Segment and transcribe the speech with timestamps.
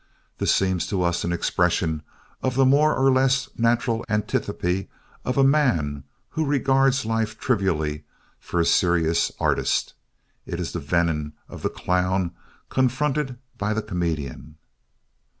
[0.39, 2.01] This seems to us an expression
[2.41, 4.89] of the more or less natural antipathy
[5.23, 8.03] of a man who regards life trivially
[8.39, 9.93] for a serious artist.
[10.47, 12.31] It is the venom of the clown
[12.71, 14.55] confronted by the comedian.